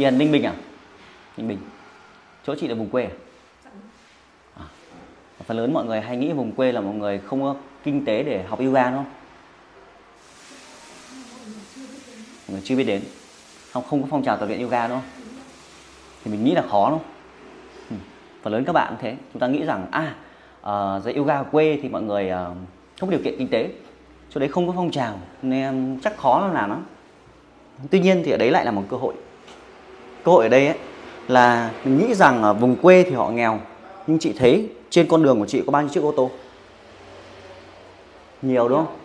[0.00, 0.54] chị là Ninh Bình à?
[1.36, 1.58] Ninh Bình.
[2.46, 4.64] Chỗ chị là vùng quê à?
[5.38, 8.04] à phần lớn mọi người hay nghĩ vùng quê là mọi người không có kinh
[8.04, 9.12] tế để học yoga đúng không?
[12.48, 13.02] Mọi người chưa biết đến.
[13.72, 15.08] Không không có phong trào tập luyện yoga đúng không?
[16.24, 17.08] Thì mình nghĩ là khó đúng không?
[17.90, 17.96] Ừ.
[18.42, 19.16] phần lớn các bạn cũng thế.
[19.32, 20.14] Chúng ta nghĩ rằng à
[20.60, 22.56] uh, dạy yoga ở quê thì mọi người uh,
[23.00, 23.70] không có điều kiện kinh tế.
[24.30, 26.84] Chỗ đấy không có phong trào nên chắc khó làm lắm.
[27.90, 29.14] Tuy nhiên thì ở đấy lại là một cơ hội
[30.24, 30.76] cơ hội ở đây ấy,
[31.28, 33.58] là mình nghĩ rằng ở vùng quê thì họ nghèo
[34.06, 36.30] nhưng chị thấy trên con đường của chị có bao nhiêu chiếc ô tô?
[38.42, 38.96] Nhiều đúng không?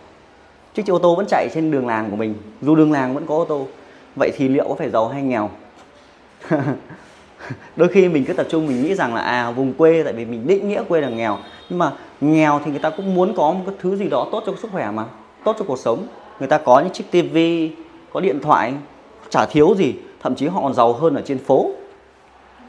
[0.74, 3.34] Chiếc ô tô vẫn chạy trên đường làng của mình dù đường làng vẫn có
[3.34, 3.66] ô tô
[4.16, 5.50] vậy thì liệu có phải giàu hay nghèo?
[7.76, 10.24] Đôi khi mình cứ tập trung mình nghĩ rằng là à vùng quê tại vì
[10.24, 11.38] mình định nghĩa quê là nghèo
[11.68, 14.42] nhưng mà nghèo thì người ta cũng muốn có một cái thứ gì đó tốt
[14.46, 15.04] cho sức khỏe mà
[15.44, 16.06] tốt cho cuộc sống.
[16.38, 17.70] Người ta có những chiếc tivi
[18.12, 18.72] có điện thoại
[19.30, 19.94] chả thiếu gì
[20.26, 21.70] thậm chí họ còn giàu hơn ở trên phố.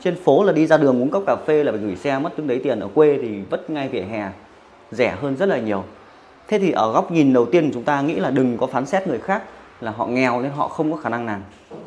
[0.03, 2.29] Trên phố là đi ra đường uống cốc cà phê là phải gửi xe mất
[2.35, 2.79] tương đấy tiền.
[2.79, 4.29] Ở quê thì vất ngay vỉa hè
[4.91, 5.83] rẻ hơn rất là nhiều.
[6.47, 9.07] Thế thì ở góc nhìn đầu tiên chúng ta nghĩ là đừng có phán xét
[9.07, 9.43] người khác
[9.81, 11.41] là họ nghèo nên họ không có khả năng làm.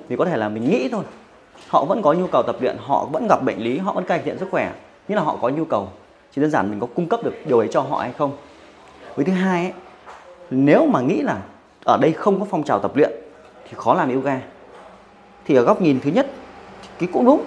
[0.08, 1.04] Thì có thể là mình nghĩ thôi
[1.68, 4.18] họ vẫn có nhu cầu tập luyện họ vẫn gặp bệnh lý họ vẫn cải
[4.18, 4.72] thiện sức khỏe
[5.08, 5.88] nghĩa là họ có nhu cầu.
[6.34, 8.36] Chỉ đơn giản mình có cung cấp được điều ấy cho họ hay không.
[9.16, 9.72] Với thứ hai ấy,
[10.50, 11.38] nếu mà nghĩ là
[11.84, 13.10] ở đây không có phong trào tập luyện
[13.64, 14.40] thì khó làm yoga
[15.44, 16.30] thì ở góc nhìn thứ nhất
[16.98, 17.44] cái cũng đúng.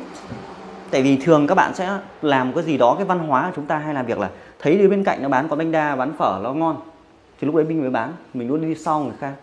[0.92, 3.66] Tại vì thường các bạn sẽ làm cái gì đó cái văn hóa của chúng
[3.66, 6.14] ta hay làm việc là thấy đứa bên cạnh nó bán có bánh đa bán
[6.18, 6.82] phở nó ngon
[7.40, 9.34] thì lúc đấy mình mới bán mình luôn đi sau người khác.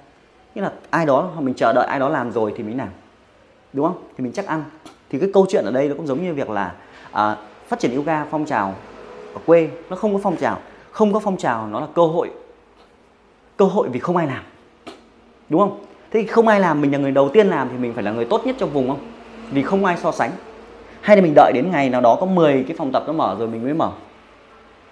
[0.55, 2.89] Nghĩa là ai đó mình chờ đợi ai đó làm rồi thì mình làm.
[3.73, 4.03] Đúng không?
[4.17, 4.65] Thì mình chắc ăn.
[5.11, 6.75] Thì cái câu chuyện ở đây nó cũng giống như việc là
[7.13, 7.37] à,
[7.69, 8.75] phát triển yoga phong trào
[9.35, 10.59] ở quê nó không có phong trào.
[10.91, 12.31] Không có phong trào nó là cơ hội.
[13.57, 14.43] Cơ hội vì không ai làm.
[15.49, 15.85] Đúng không?
[16.11, 18.11] Thế thì không ai làm, mình là người đầu tiên làm thì mình phải là
[18.11, 19.01] người tốt nhất trong vùng không?
[19.51, 20.31] Vì không ai so sánh.
[21.01, 23.37] Hay là mình đợi đến ngày nào đó có 10 cái phòng tập nó mở
[23.39, 23.91] rồi mình mới mở.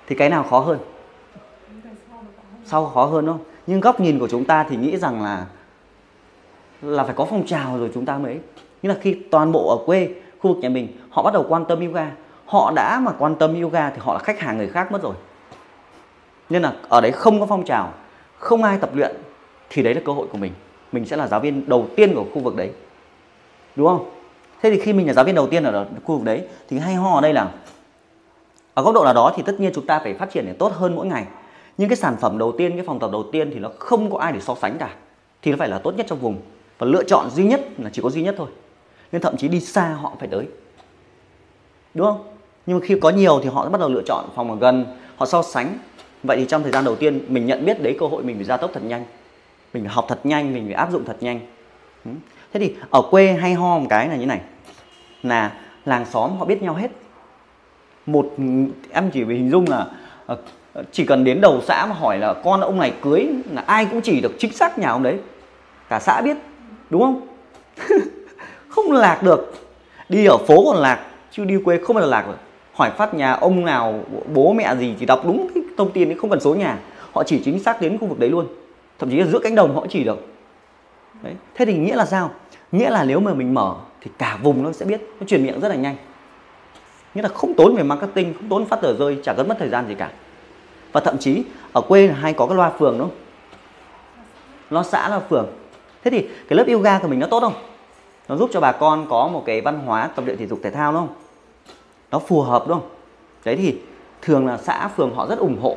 [0.07, 0.79] Thì cái nào khó hơn?
[2.65, 3.39] Sau khó hơn không?
[3.67, 5.47] Nhưng góc nhìn của chúng ta thì nghĩ rằng là
[6.83, 8.39] là phải có phong trào rồi chúng ta mới
[8.83, 11.65] nhưng là khi toàn bộ ở quê, khu vực nhà mình, họ bắt đầu quan
[11.65, 12.11] tâm yoga.
[12.47, 15.15] Họ đã mà quan tâm yoga thì họ là khách hàng người khác mất rồi.
[16.51, 17.93] Nên là ở đấy không có phong trào,
[18.39, 19.17] không ai tập luyện
[19.71, 20.53] thì đấy là cơ hội của mình
[20.93, 22.71] mình sẽ là giáo viên đầu tiên của khu vực đấy.
[23.77, 24.11] Đúng không?
[24.63, 26.95] Thế thì khi mình là giáo viên đầu tiên ở khu vực đấy, thì hay
[26.95, 27.51] ho ở đây là,
[28.75, 30.73] ở góc độ nào đó thì tất nhiên chúng ta phải phát triển để tốt
[30.73, 31.27] hơn mỗi ngày.
[31.79, 34.19] Nhưng cái sản phẩm đầu tiên, cái phòng tập đầu tiên thì nó không có
[34.19, 34.95] ai để so sánh cả.
[35.43, 36.37] Thì nó phải là tốt nhất trong vùng.
[36.79, 38.49] Và lựa chọn duy nhất là chỉ có duy nhất thôi.
[39.13, 40.47] Nên thậm chí đi xa họ phải tới.
[41.95, 42.25] Đúng không?
[42.67, 44.85] Nhưng mà khi có nhiều thì họ sẽ bắt đầu lựa chọn phòng ở gần,
[45.17, 45.79] họ so sánh.
[46.23, 48.45] Vậy thì trong thời gian đầu tiên, mình nhận biết đấy cơ hội mình phải
[48.45, 49.05] gia tốc thật nhanh
[49.75, 51.41] mình phải học thật nhanh, mình phải áp dụng thật nhanh.
[52.05, 52.11] Ừ.
[52.53, 54.41] Thế thì ở quê hay ho một cái là như này,
[55.23, 55.53] là
[55.85, 56.91] làng xóm họ biết nhau hết.
[58.07, 58.35] Một,
[58.91, 59.87] em chỉ về hình dung là
[60.27, 60.37] ờ,
[60.93, 64.01] chỉ cần đến đầu xã mà hỏi là con ông này cưới là ai cũng
[64.01, 65.19] chỉ được chính xác nhà ông đấy.
[65.89, 66.37] Cả xã biết,
[66.91, 67.27] đúng không?
[68.69, 69.55] Không lạc được.
[70.09, 71.01] Đi ở phố còn lạc,
[71.31, 72.39] chứ đi quê không bao giờ lạc được.
[72.73, 74.01] Hỏi phát nhà ông nào,
[74.35, 76.79] bố mẹ gì thì đọc đúng cái thông tin ấy không cần số nhà.
[77.13, 78.47] Họ chỉ chính xác đến khu vực đấy luôn
[78.99, 80.27] thậm chí là giữa cánh đồng họ chỉ được.
[81.23, 81.35] Đấy.
[81.55, 82.31] thế thì nghĩa là sao?
[82.73, 85.01] Nghĩa là nếu mà mình mở thì cả vùng nó sẽ biết.
[85.21, 85.97] Nó truyền miệng rất là nhanh.
[87.15, 89.69] Nghĩa là không tốn về marketing, không tốn phát tờ rơi, chả cần mất thời
[89.69, 90.11] gian gì cả.
[90.93, 91.43] Và thậm chí
[91.73, 93.19] ở quê hay có cái loa phường đúng không?
[94.71, 95.47] Loa xã là phường.
[96.05, 97.55] Thế thì cái lớp yoga của mình nó tốt không?
[98.29, 100.71] Nó giúp cho bà con có một cái văn hóa tập luyện thể dục thể
[100.71, 101.17] thao đúng không?
[102.11, 102.89] Nó phù hợp đúng không?
[103.45, 103.79] Đấy thì
[104.23, 105.77] thường là xã, phường họ rất ủng hộ.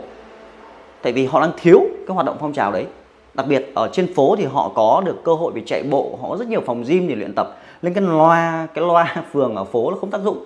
[1.01, 2.85] Tại vì họ đang thiếu cái hoạt động phong trào đấy
[3.33, 6.29] đặc biệt ở trên phố thì họ có được cơ hội về chạy bộ, họ
[6.29, 7.57] có rất nhiều phòng gym để luyện tập.
[7.81, 10.45] Lên cái loa cái loa phường ở phố nó không tác dụng.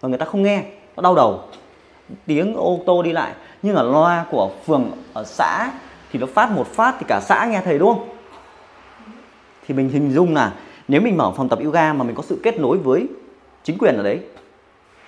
[0.00, 0.62] Và người ta không nghe,
[0.96, 1.40] nó đau đầu.
[2.26, 3.32] Tiếng ô tô đi lại.
[3.62, 5.70] Nhưng ở loa của phường ở xã
[6.12, 8.08] thì nó phát một phát thì cả xã nghe thấy, đúng không?
[9.66, 10.52] Thì mình hình dung là
[10.88, 13.06] nếu mình mở phòng tập yoga mà mình có sự kết nối với
[13.64, 14.20] chính quyền ở đấy,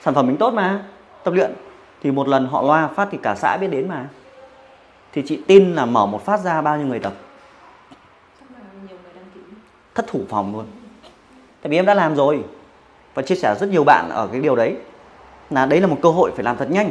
[0.01, 0.85] sản phẩm mình tốt mà,
[1.25, 1.53] tập luyện,
[2.03, 4.09] thì một lần họ loa phát thì cả xã biết đến mà
[5.15, 7.13] thì chị tin là mở một phát ra bao nhiêu người tập?
[9.95, 10.67] Thất thủ phòng luôn.
[11.63, 12.45] Tại vì em đã làm rồi.
[13.15, 14.77] Và chia sẻ rất nhiều bạn ở cái điều đấy.
[15.51, 16.91] Là đấy là một cơ hội phải làm thật nhanh.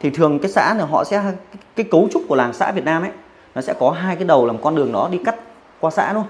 [0.00, 2.84] Thì thường cái xã này họ sẽ cái, cái cấu trúc của làng xã Việt
[2.84, 3.10] Nam ấy
[3.54, 5.36] nó sẽ có hai cái đầu làm con đường đó đi cắt
[5.80, 6.24] qua xã luôn.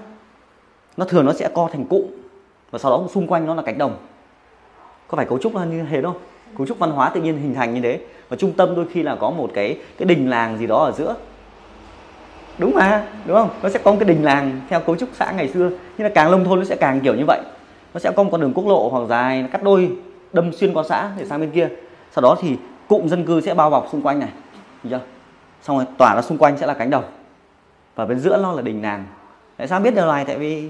[0.97, 2.05] Nó thường nó sẽ co thành cụm.
[2.71, 3.97] Và sau đó xung quanh nó là cánh đồng.
[5.07, 6.17] Có phải cấu trúc là như thế không
[6.57, 7.99] cấu trúc văn hóa tự nhiên hình thành như thế.
[8.29, 10.91] Và trung tâm đôi khi là có một cái cái đình làng gì đó ở
[10.91, 11.15] giữa.
[12.57, 13.49] Đúng mà, đúng không?
[13.63, 15.69] Nó sẽ có một cái đình làng theo cấu trúc xã ngày xưa.
[15.69, 17.41] Nhưng là càng nông thôn nó sẽ càng kiểu như vậy.
[17.93, 19.91] Nó sẽ có một con đường quốc lộ hoặc dài, nó cắt đôi,
[20.33, 21.69] đâm xuyên qua xã để sang bên kia.
[22.11, 22.55] Sau đó thì
[22.87, 24.29] cụm dân cư sẽ bao bọc xung quanh này.
[24.83, 24.99] Được chưa?
[25.61, 27.03] Xong rồi tỏa ra xung quanh sẽ là cánh đồng.
[27.95, 29.05] Và bên giữa nó là đình làng.
[29.57, 30.25] Tại sao biết điều này?
[30.25, 30.69] Tại vì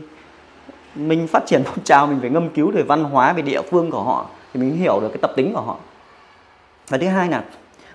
[0.96, 3.92] mình phát triển phong trào, mình phải ngâm cứu về văn hóa, về địa phương
[3.92, 5.78] của họ thì mình hiểu được cái tập tính của họ.
[6.90, 7.44] Và thứ hai là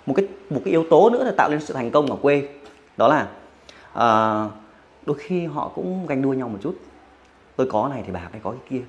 [0.06, 2.48] một cái một cái yếu tố nữa là tạo nên sự thành công ở quê
[2.96, 3.26] đó là
[3.92, 4.52] uh,
[5.06, 6.74] đôi khi họ cũng ganh đua nhau một chút.
[7.56, 8.80] Tôi có này thì bà phải có cái kia.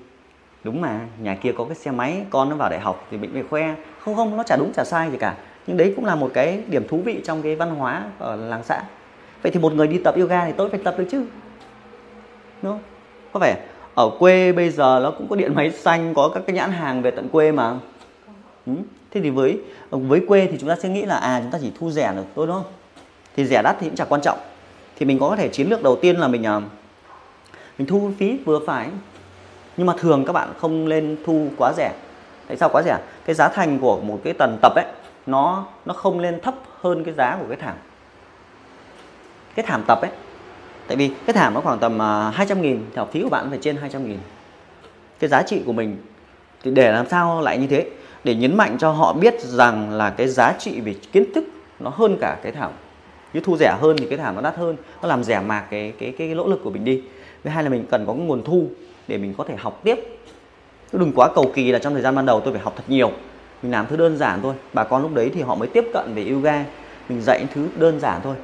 [0.64, 3.30] Đúng mà nhà kia có cái xe máy con nó vào đại học thì mình
[3.32, 3.74] phải khoe.
[4.00, 5.36] Không không nó chả đúng chả sai gì cả.
[5.66, 8.64] Nhưng đấy cũng là một cái điểm thú vị trong cái văn hóa ở làng
[8.64, 8.82] xã.
[9.42, 11.26] Vậy thì một người đi tập yoga thì tôi phải tập được chứ?
[12.62, 12.82] Đúng không?
[13.32, 13.56] Có vẻ
[13.94, 17.02] ở quê bây giờ nó cũng có điện máy xanh, có các cái nhãn hàng
[17.02, 17.74] về tận quê mà.
[18.66, 18.72] Ừ.
[19.10, 19.60] thế thì với
[19.90, 22.24] với quê thì chúng ta sẽ nghĩ là à chúng ta chỉ thu rẻ được
[22.36, 22.72] thôi, đúng không?
[23.36, 24.38] Thì rẻ đắt thì cũng chẳng quan trọng.
[24.96, 26.60] Thì mình có thể chiến lược đầu tiên là mình à,
[27.78, 28.88] mình thu phí vừa phải.
[29.76, 31.92] Nhưng mà thường các bạn không lên thu quá rẻ.
[32.48, 32.98] Tại sao quá rẻ?
[33.24, 34.84] Cái giá thành của một cái tần tập ấy,
[35.26, 37.76] nó nó không lên thấp hơn cái giá của cái thảm.
[39.54, 40.10] Cái thảm tập ấy
[40.88, 43.50] tại vì cái thảm nó khoảng tầm à, 200 nghìn thì học phí của bạn
[43.50, 44.18] phải trên 200 nghìn.
[45.18, 45.96] Cái giá trị của mình
[46.62, 47.90] thì để làm sao lại như thế?
[48.24, 51.44] Để nhấn mạnh cho họ biết rằng là cái giá trị về kiến thức
[51.80, 52.70] nó hơn cả cái thảm.
[53.32, 55.92] Như thu rẻ hơn thì cái thảm nó đắt hơn nó làm rẻ mạc cái
[55.98, 57.02] cái cái, cái lỗ lực của mình đi.
[57.44, 58.68] Với hai là mình cần có cái nguồn thu
[59.08, 59.98] để mình có thể học tiếp.
[60.92, 63.12] Đừng quá cầu kỳ là trong thời gian ban đầu tôi phải học thật nhiều.
[63.62, 64.54] Mình làm thứ đơn giản thôi.
[64.72, 66.64] Bà con lúc đấy thì họ mới tiếp cận về yoga
[67.08, 68.34] mình dạy những thứ đơn giản thôi.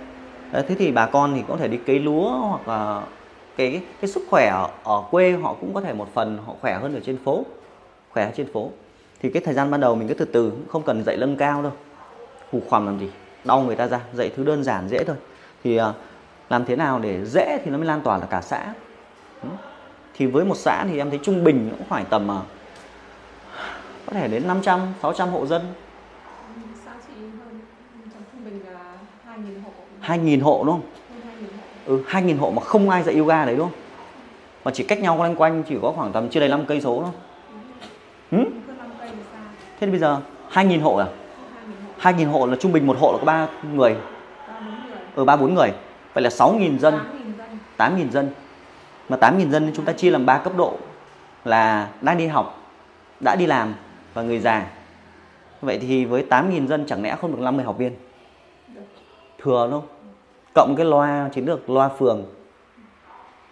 [0.53, 3.03] Ờ, thế thì bà con thì có thể đi cấy lúa hoặc là
[3.57, 6.79] cái cái sức khỏe ở, ở quê họ cũng có thể một phần họ khỏe
[6.79, 7.45] hơn ở trên phố
[8.11, 8.71] khỏe ở trên phố.
[9.23, 11.63] Thì cái thời gian ban đầu mình cứ từ từ không cần dạy lưng cao
[11.63, 11.73] đâu.
[12.53, 13.11] Hù khoằm làm gì?
[13.45, 15.17] Đau người ta ra dạy thứ đơn giản dễ thôi.
[15.65, 15.95] Thì ờ,
[16.51, 18.75] làm thế nào để dễ thì nó mới lan tỏa là cả xã?
[20.15, 22.43] Thì với một xã thì em thấy trung bình cũng phải tầm ờ,
[24.07, 25.63] có thể đến 500 600 hộ dân
[26.85, 27.61] xã chị hơn
[28.33, 28.95] trung bình là
[30.07, 30.91] 2.000 hộ đúng không?
[31.87, 33.79] Ừ, 2.000 hộ mà không ai dạy yoga đấy đúng không?
[34.65, 37.03] Mà chỉ cách nhau quanh quanh chỉ có khoảng tầm chưa đầy 5 cây số
[37.03, 37.13] thôi.
[38.31, 38.51] Ừ?
[39.81, 40.21] Thế thì bây giờ
[40.53, 41.07] 2.000 hộ à?
[42.01, 43.97] 2.000 hộ là trung bình một hộ là có 3 người.
[45.15, 45.73] Ừ 3 4 người.
[46.15, 46.99] Vậy là 6.000 dân.
[47.79, 48.31] 8.000 dân.
[49.09, 50.77] Mà 8.000 dân chúng ta chia làm 3 cấp độ
[51.45, 52.63] là đang đi học,
[53.25, 53.75] đã đi làm
[54.15, 54.67] và người già.
[55.61, 57.93] Vậy thì với 8.000 dân chẳng lẽ không được 50 học viên?
[59.43, 59.87] Thừa không?
[60.55, 62.25] Cộng cái loa chiến lược loa phường.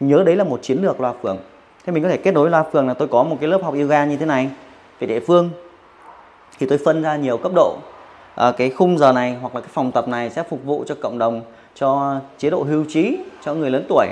[0.00, 1.38] Nhớ đấy là một chiến lược loa phường.
[1.84, 3.74] Thế mình có thể kết nối loa phường là tôi có một cái lớp học
[3.74, 4.50] yoga như thế này
[5.00, 5.50] về địa phương
[6.58, 7.76] thì tôi phân ra nhiều cấp độ
[8.34, 10.94] à, cái khung giờ này hoặc là cái phòng tập này sẽ phục vụ cho
[10.94, 11.42] cộng đồng
[11.74, 14.06] cho chế độ hưu trí cho người lớn tuổi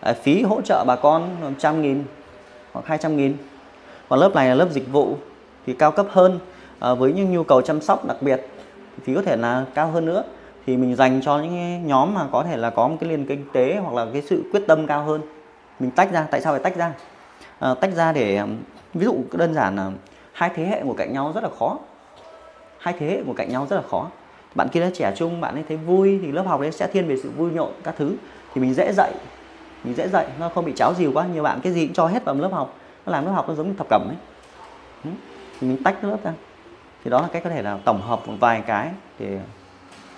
[0.00, 2.04] à, phí hỗ trợ bà con trăm nghìn
[2.72, 3.36] hoặc 200 nghìn
[4.08, 5.16] còn lớp này là lớp dịch vụ
[5.66, 6.38] thì cao cấp hơn
[6.78, 8.46] à, với những nhu cầu chăm sóc đặc biệt
[9.02, 10.24] phí có thể là cao hơn nữa
[10.66, 13.44] thì mình dành cho những nhóm mà có thể là có một cái liên kinh
[13.52, 15.22] tế hoặc là cái sự quyết tâm cao hơn.
[15.80, 16.92] Mình tách ra tại sao phải tách ra?
[17.58, 18.42] À, tách ra để
[18.94, 19.90] ví dụ đơn giản là
[20.32, 21.78] hai thế hệ ngồi cạnh nhau rất là khó.
[22.78, 24.08] Hai thế hệ ngồi cạnh nhau rất là khó.
[24.54, 27.08] Bạn kia nó trẻ trung bạn ấy thấy vui thì lớp học đấy sẽ thiên
[27.08, 28.16] về sự vui nhộn các thứ.
[28.54, 29.12] Thì mình dễ dạy
[29.84, 31.26] mình dễ dạy nó không bị cháo dìu quá.
[31.34, 32.74] Nhiều bạn cái gì cũng cho hết vào lớp học
[33.06, 34.16] nó làm lớp học nó giống như thập cẩm ấy.
[35.60, 36.32] Thì mình tách lớp ra.
[37.04, 39.38] Thì đó là cách có thể là tổng hợp một vài cái để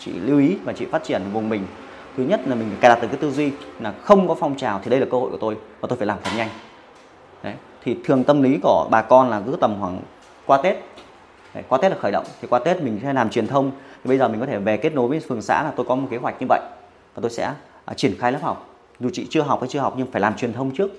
[0.05, 1.67] chị lưu ý và chị phát triển vùng mình.
[2.17, 4.81] Thứ nhất là mình cài đặt được cái tư duy là không có phong trào
[4.85, 6.49] thì đây là cơ hội của tôi và tôi phải làm thật nhanh.
[7.43, 7.55] Đấy
[7.85, 10.01] thì thường tâm lý của bà con là cứ tầm khoảng
[10.47, 10.77] qua tết.
[11.55, 13.71] Đấy, qua tết là khởi động thì qua tết mình sẽ làm truyền thông.
[14.05, 15.95] Thì bây giờ mình có thể về kết nối với phường xã là tôi có
[15.95, 16.61] một kế hoạch như vậy
[17.15, 17.53] và tôi sẽ
[17.85, 18.69] à, triển khai lớp học.
[19.01, 20.91] Dù chị chưa học hay chưa học nhưng phải làm truyền thông trước.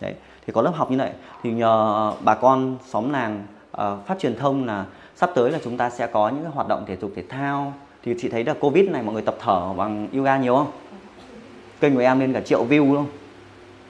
[0.00, 0.14] Đấy
[0.46, 1.10] thì có lớp học như vậy
[1.42, 4.84] thì nhờ bà con xóm làng uh, phát truyền thông là
[5.16, 7.72] sắp tới là chúng ta sẽ có những cái hoạt động thể dục thể thao
[8.04, 10.70] thì chị thấy là covid này mọi người tập thở bằng yoga nhiều không?
[11.80, 13.06] Kênh của em lên cả triệu view luôn.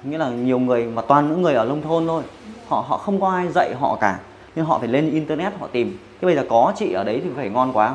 [0.04, 2.22] Nghĩa là nhiều người mà toàn những người ở nông thôn thôi.
[2.68, 4.18] Họ họ không có ai dạy họ cả.
[4.54, 5.98] Nhưng họ phải lên internet họ tìm.
[6.20, 7.94] Thế bây giờ có chị ở đấy thì phải ngon quá.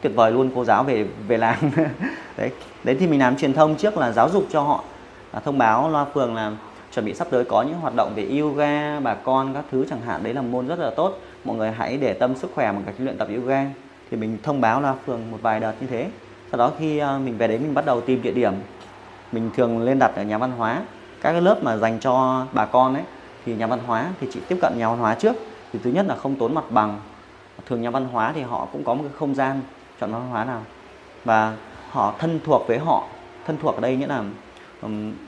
[0.00, 1.70] Tuyệt vời luôn, cô giáo về về làng.
[2.36, 2.50] Đấy.
[2.84, 4.84] Đấy thì mình làm truyền thông trước là giáo dục cho họ.
[5.32, 6.52] Là thông báo loa phường là
[6.94, 10.00] chuẩn bị sắp tới có những hoạt động về yoga, bà con các thứ chẳng
[10.06, 10.22] hạn.
[10.22, 11.18] Đấy là môn rất là tốt.
[11.44, 13.66] Mọi người hãy để tâm sức khỏe bằng cách luyện tập yoga
[14.12, 16.10] thì mình thông báo là phường một vài đợt như thế.
[16.50, 18.52] Sau đó khi ờ, mình về đấy mình bắt đầu tìm địa điểm,
[19.32, 20.82] mình thường lên đặt ở nhà văn hóa.
[21.20, 23.02] Các cái lớp mà dành cho bà con ấy,
[23.44, 25.36] thì nhà văn hóa thì chị tiếp cận nhà văn hóa trước.
[25.72, 27.00] Thì thứ nhất là không tốn mặt bằng.
[27.66, 29.60] Thường nhà văn hóa thì họ cũng có một cái không gian
[30.00, 30.62] chọn văn hóa nào.
[31.24, 31.56] Và
[31.90, 33.04] họ thân thuộc với họ.
[33.46, 34.24] Thân thuộc ở đây nghĩa là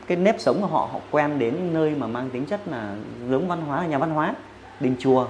[0.07, 2.95] cái nếp sống của họ họ quen đến những nơi mà mang tính chất là
[3.29, 4.35] giống văn hóa, nhà văn hóa
[4.81, 5.27] đình chùa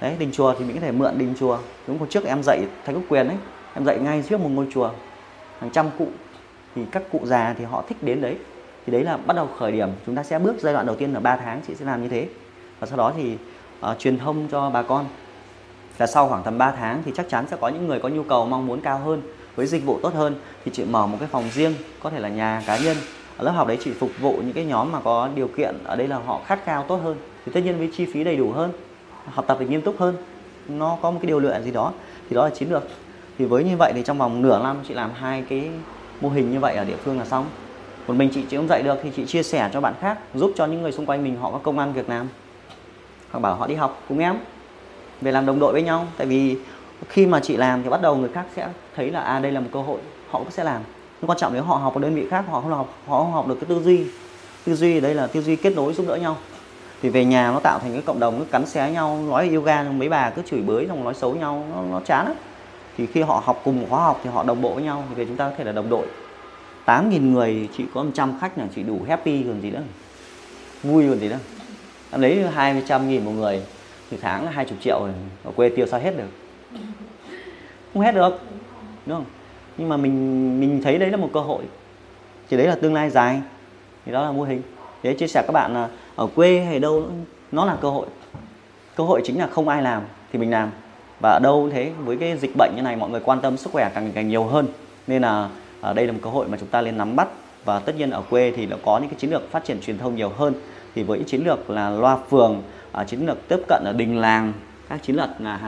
[0.00, 1.58] đấy đình chùa thì mình có thể mượn đình chùa.
[1.86, 3.36] Đúng hôm trước em dạy thầy quốc quyền ấy
[3.74, 4.90] em dạy ngay trước một ngôi chùa
[5.60, 6.08] hàng trăm cụ.
[6.74, 8.36] Thì các cụ già thì họ thích đến đấy.
[8.86, 9.88] Thì đấy là bắt đầu khởi điểm.
[10.06, 12.08] Chúng ta sẽ bước giai đoạn đầu tiên là 3 tháng chị sẽ làm như
[12.08, 12.28] thế.
[12.80, 13.36] Và sau đó thì
[13.90, 15.04] uh, truyền thông cho bà con.
[15.98, 18.22] Là sau khoảng tầm 3 tháng thì chắc chắn sẽ có những người có nhu
[18.22, 19.22] cầu mong muốn cao hơn
[19.56, 20.34] với dịch vụ tốt hơn
[20.64, 22.96] thì chị mở một cái phòng riêng có thể là nhà cá nhân.
[23.36, 25.96] Ở lớp học đấy chị phục vụ những cái nhóm mà có điều kiện ở
[25.96, 27.16] đây là họ khát khao tốt hơn.
[27.46, 28.72] Thì tất nhiên với chi phí đầy đủ hơn
[29.30, 30.16] học tập thì nghiêm túc hơn,
[30.68, 31.92] nó có một cái điều luyện gì đó,
[32.30, 32.82] thì đó là chiến lược.
[33.38, 35.70] Thì với như vậy thì trong vòng nửa năm chị làm hai cái
[36.20, 37.46] mô hình như vậy ở địa phương là xong.
[38.06, 40.52] Một mình chị chị không dạy được thì chị chia sẻ cho bạn khác, giúp
[40.56, 42.28] cho những người xung quanh mình họ có công ăn việc làm.
[43.30, 44.36] Hoặc bảo họ đi học cùng em,
[45.20, 46.06] về làm đồng đội với nhau.
[46.16, 46.58] Tại vì
[47.08, 49.60] khi mà chị làm thì bắt đầu người khác sẽ thấy là à đây là
[49.60, 49.98] một cơ hội,
[50.30, 50.82] họ cũng sẽ làm.
[51.20, 53.32] Nhưng quan trọng nếu họ học ở đơn vị khác, họ không học, họ không
[53.32, 54.04] học được cái tư duy.
[54.64, 56.36] Tư duy ở đây là tư duy kết nối giúp đỡ nhau
[57.02, 59.82] thì về nhà nó tạo thành cái cộng đồng cứ cắn xé nhau nói yoga
[59.82, 62.36] mấy bà cứ chửi bới xong nói xấu nhau nó, nó chán lắm.
[62.96, 65.14] Thì khi họ học cùng một khóa học thì họ đồng bộ với nhau thì
[65.14, 66.06] về chúng ta có thể là đồng đội.
[66.86, 69.82] 8.000 người chị có 100 khách là chị đủ happy còn gì nữa.
[70.82, 71.38] Vui còn gì nữa.
[72.10, 73.62] Em lấy 200 nghìn một người
[74.10, 75.12] thì tháng là 20 triệu rồi
[75.44, 76.28] ở quê tiêu sao hết được.
[77.94, 78.40] Không hết được
[79.06, 79.24] đúng không?
[79.76, 81.64] Nhưng mà mình mình thấy đấy là một cơ hội.
[82.50, 83.40] Thì đấy là tương lai dài.
[84.06, 84.62] Thì đó là mô hình.
[85.02, 87.02] Để chia sẻ các bạn là ở quê hay đâu
[87.52, 88.06] nó là cơ hội.
[88.96, 90.70] Cơ hội chính là không ai làm thì mình làm.
[91.20, 93.72] Và ở đâu thế, với cái dịch bệnh như này, mọi người quan tâm sức
[93.72, 94.66] khỏe càng càng nhiều hơn.
[95.06, 95.48] Nên là
[95.80, 97.28] ở đây là một cơ hội mà chúng ta nên nắm bắt.
[97.64, 99.98] Và tất nhiên ở quê thì nó có những cái chiến lược phát triển truyền
[99.98, 100.54] thông nhiều hơn.
[100.94, 104.52] Thì với chiến lược là loa phường à, chiến lược tiếp cận ở đình làng,
[104.88, 105.60] các chiến lược là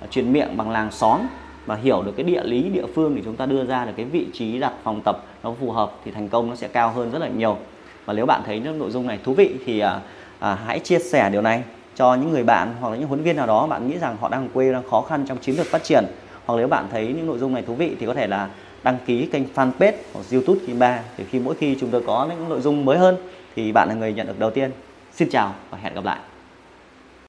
[0.00, 1.20] à, truyền miệng bằng làng xóm
[1.66, 4.06] và hiểu được cái địa lý, địa phương thì chúng ta đưa ra được cái
[4.06, 7.10] vị trí đặt phòng tập nó phù hợp thì thành công nó sẽ cao hơn
[7.10, 7.56] rất là nhiều
[8.04, 10.00] và nếu bạn thấy những nội dung này thú vị thì à,
[10.38, 11.62] à, hãy chia sẻ điều này
[11.96, 14.28] cho những người bạn hoặc là những huấn viên nào đó bạn nghĩ rằng họ
[14.28, 16.04] đang quê đang khó khăn trong chiến lược phát triển.
[16.46, 18.48] Hoặc nếu bạn thấy những nội dung này thú vị thì có thể là
[18.82, 22.26] đăng ký kênh fanpage hoặc youtube Kim Ba thì khi mỗi khi chúng tôi có
[22.30, 23.16] những nội dung mới hơn
[23.56, 24.70] thì bạn là người nhận được đầu tiên.
[25.12, 26.18] Xin chào và hẹn gặp lại.